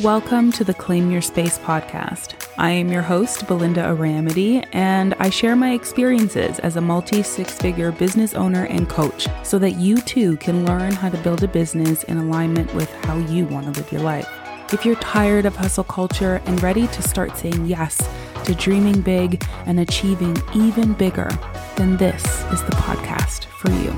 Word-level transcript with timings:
Welcome 0.00 0.52
to 0.52 0.64
the 0.64 0.72
Claim 0.72 1.10
Your 1.10 1.20
Space 1.20 1.58
podcast. 1.58 2.48
I 2.56 2.70
am 2.70 2.90
your 2.90 3.02
host, 3.02 3.46
Belinda 3.46 3.82
Aramity, 3.82 4.66
and 4.72 5.12
I 5.18 5.28
share 5.28 5.54
my 5.54 5.72
experiences 5.72 6.58
as 6.60 6.76
a 6.76 6.80
multi 6.80 7.22
six 7.22 7.58
figure 7.58 7.92
business 7.92 8.32
owner 8.32 8.64
and 8.64 8.88
coach 8.88 9.28
so 9.42 9.58
that 9.58 9.72
you 9.72 10.00
too 10.00 10.38
can 10.38 10.64
learn 10.64 10.92
how 10.92 11.10
to 11.10 11.18
build 11.18 11.42
a 11.42 11.48
business 11.48 12.04
in 12.04 12.16
alignment 12.16 12.74
with 12.74 12.90
how 13.04 13.18
you 13.18 13.44
want 13.44 13.66
to 13.66 13.78
live 13.78 13.92
your 13.92 14.00
life. 14.00 14.26
If 14.72 14.86
you're 14.86 14.96
tired 14.96 15.44
of 15.44 15.54
hustle 15.56 15.84
culture 15.84 16.40
and 16.46 16.62
ready 16.62 16.86
to 16.86 17.02
start 17.02 17.36
saying 17.36 17.66
yes 17.66 18.00
to 18.44 18.54
dreaming 18.54 19.02
big 19.02 19.44
and 19.66 19.78
achieving 19.78 20.38
even 20.54 20.94
bigger, 20.94 21.28
then 21.76 21.98
this 21.98 22.24
is 22.50 22.62
the 22.62 22.72
podcast 22.76 23.44
for 23.44 23.70
you. 23.70 23.90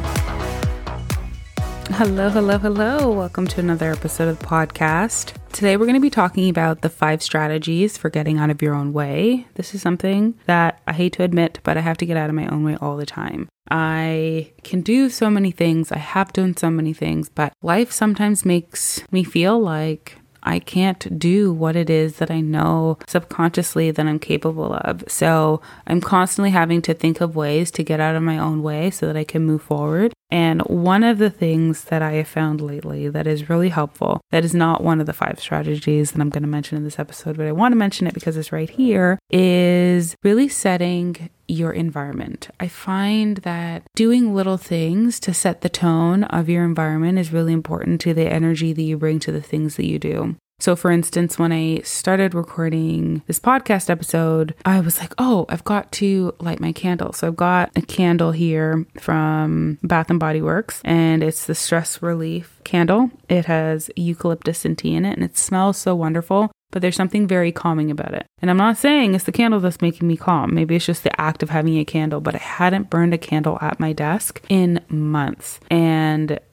Hello, 1.95 2.31
hello, 2.31 2.59
hello. 2.59 3.13
Welcome 3.13 3.47
to 3.47 3.61
another 3.61 3.93
episode 3.93 4.27
of 4.27 4.41
the 4.41 4.45
podcast. 4.47 5.35
Today, 5.55 5.77
we're 5.77 5.87
going 5.87 5.95
to 5.95 6.01
be 6.01 6.11
talking 6.11 6.51
about 6.51 6.81
the 6.81 6.89
five 6.89 7.23
strategies 7.23 7.97
for 7.97 8.11
getting 8.11 8.39
out 8.39 8.51
of 8.51 8.61
your 8.61 8.75
own 8.75 8.93
way. 8.93 9.47
This 9.55 9.73
is 9.73 9.81
something 9.81 10.35
that 10.47 10.83
I 10.89 10.93
hate 10.93 11.13
to 11.13 11.23
admit, 11.23 11.61
but 11.63 11.77
I 11.77 11.81
have 11.81 11.97
to 11.99 12.07
get 12.07 12.17
out 12.17 12.29
of 12.29 12.35
my 12.35 12.49
own 12.49 12.65
way 12.65 12.77
all 12.81 12.97
the 12.97 13.07
time. 13.07 13.49
I 13.71 14.53
can 14.65 14.81
do 14.81 15.09
so 15.09 15.31
many 15.31 15.53
things, 15.53 15.93
I 15.93 15.99
have 15.99 16.33
done 16.33 16.57
so 16.57 16.71
many 16.71 16.93
things, 16.93 17.29
but 17.29 17.53
life 17.63 17.93
sometimes 17.93 18.45
makes 18.45 19.05
me 19.13 19.23
feel 19.23 19.61
like 19.61 20.19
I 20.43 20.59
can't 20.59 21.19
do 21.21 21.53
what 21.53 21.77
it 21.77 21.89
is 21.89 22.17
that 22.17 22.33
I 22.33 22.41
know 22.41 22.99
subconsciously 23.07 23.93
that 23.93 24.07
I'm 24.07 24.19
capable 24.19 24.75
of. 24.75 25.05
So 25.07 25.63
I'm 25.87 26.01
constantly 26.01 26.51
having 26.51 26.83
to 26.83 26.95
think 26.95 27.21
of 27.21 27.37
ways 27.37 27.71
to 27.73 27.85
get 27.85 28.01
out 28.01 28.17
of 28.17 28.25
my 28.25 28.39
own 28.39 28.63
way 28.63 28.91
so 28.91 29.07
that 29.07 29.17
I 29.17 29.25
can 29.25 29.47
move 29.47 29.63
forward. 29.63 30.13
And 30.35 30.63
one 30.63 31.05
of 31.05 31.19
the 31.19 31.31
things 31.31 31.85
that 31.85 32.03
I 32.03 32.15
have 32.15 32.27
found 32.27 32.61
lately 32.61 33.09
that 33.09 33.25
is 33.25 33.49
really 33.49 33.69
helpful, 33.69 34.21
that 34.33 34.45
is 34.45 34.53
not 34.53 34.83
one 34.83 34.99
of 34.99 35.07
the 35.07 35.13
five 35.13 35.39
strategies 35.39 36.11
that 36.11 36.21
I'm 36.21 36.29
going 36.29 36.43
to 36.43 36.49
mention 36.49 36.77
in 36.77 36.83
this 36.83 36.99
episode, 36.99 37.37
but 37.37 37.47
I 37.47 37.53
want 37.53 37.71
to 37.71 37.77
mention 37.77 38.09
it 38.09 38.15
because 38.15 38.37
it's 38.37 38.51
right 38.51 38.69
here, 38.69 39.17
is 39.31 40.17
really 40.25 40.49
setting 40.49 41.31
your 41.47 41.71
environment. 41.71 42.49
I 42.59 42.67
find 42.67 43.37
that 43.39 43.85
doing 43.95 44.35
little 44.35 44.57
things 44.57 45.21
to 45.21 45.33
set 45.33 45.61
the 45.61 45.69
tone 45.69 46.25
of 46.25 46.49
your 46.49 46.65
environment 46.65 47.21
is 47.21 47.33
really 47.33 47.53
important 47.53 48.01
to 48.01 48.13
the 48.13 48.29
energy 48.29 48.73
that 48.73 48.83
you 48.83 48.97
bring 48.97 49.21
to 49.21 49.31
the 49.31 49.41
things 49.41 49.77
that 49.77 49.87
you 49.87 50.01
do. 50.01 50.35
So, 50.61 50.77
for 50.77 50.91
instance, 50.91 51.39
when 51.39 51.53
I 51.53 51.81
started 51.81 52.35
recording 52.35 53.23
this 53.27 53.41
podcast 53.41 53.91
episode, 53.91 54.55
I 54.65 54.81
was 54.81 55.01
like, 55.01 55.13
oh, 55.19 55.47
I've 55.49 55.65
got 55.65 55.91
to 55.93 56.35
light 56.41 56.61
my 56.61 56.73
candle. 56.73 57.13
So, 57.13 57.27
I've 57.27 57.37
got 57.37 57.71
a 57.77 57.83
candle 57.83 58.33
here 58.33 58.87
from 58.99 59.79
Bath 59.83 60.11
and 60.11 60.21
Body 60.21 60.41
Works, 60.41 60.81
and 60.85 61.23
it's 61.23 61.47
the 61.47 61.55
stress 61.55 62.03
relief 62.03 62.61
candle. 62.65 63.11
It 63.29 63.47
has 63.47 63.91
eucalyptus 63.97 64.65
and 64.65 64.79
tea 64.79 64.95
in 64.95 65.05
it, 65.05 65.15
and 65.15 65.25
it 65.25 65.37
smells 65.37 65.77
so 65.77 65.95
wonderful 65.95 66.51
but 66.75 66.83
there's 66.83 66.97
something 66.97 67.29
very 67.29 67.53
calming 67.53 67.89
about 67.89 68.15
it. 68.15 68.27
And 68.43 68.51
I'm 68.51 68.57
not 68.57 68.77
saying 68.77 69.15
it's 69.15 69.23
the 69.23 69.31
candle 69.31 69.61
that's 69.61 69.81
making 69.81 70.09
me 70.09 70.17
calm. 70.17 70.53
Maybe 70.53 70.75
it's 70.75 70.85
just 70.85 71.05
the 71.05 71.21
act 71.21 71.45
of 71.45 71.51
having 71.51 71.79
a 71.79 71.85
candle, 71.85 72.21
but 72.21 72.35
I 72.35 72.39
hadn't 72.39 72.91
burned 72.91 73.15
a 73.15 73.19
candle 73.19 73.59
at 73.61 73.79
my 73.79 73.93
desk 73.93 74.43
in 74.49 74.81
months. 74.89 75.61
And 75.71 76.04